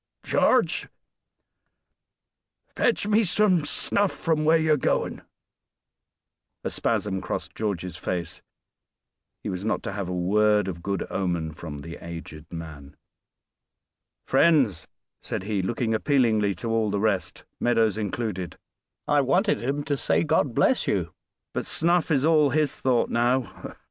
"George, 0.23 0.89
fetch 2.75 3.05
me 3.05 3.23
some 3.23 3.65
snuff 3.67 4.11
from 4.11 4.43
where 4.43 4.57
you're 4.57 4.75
going." 4.75 5.21
A 6.63 6.71
spasm 6.71 7.21
crossed 7.21 7.53
George's 7.53 7.97
face; 7.97 8.41
he 9.43 9.47
was 9.49 9.63
not 9.63 9.83
to 9.83 9.91
have 9.91 10.09
a 10.09 10.11
word 10.15 10.67
of 10.67 10.81
good 10.81 11.05
omen 11.11 11.51
from 11.53 11.77
the 11.81 12.03
aged 12.03 12.51
man. 12.51 12.97
"Friends," 14.25 14.87
said 15.21 15.43
he, 15.43 15.61
looking 15.61 15.93
appealingly 15.93 16.55
to 16.55 16.67
all 16.71 16.89
the 16.89 16.99
rest, 16.99 17.45
Meadows 17.59 17.95
included, 17.95 18.57
"I 19.07 19.21
wanted 19.21 19.61
him 19.61 19.83
to 19.83 19.95
say 19.95 20.23
God 20.23 20.55
bless 20.55 20.87
you, 20.87 21.13
but 21.53 21.67
snuff 21.67 22.09
is 22.09 22.25
all 22.25 22.49
his 22.49 22.75
thought 22.79 23.11
now. 23.11 23.75